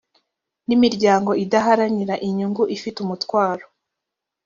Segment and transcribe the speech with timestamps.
[0.67, 3.65] n imiryango idaharanira inyungu ifite umutwaro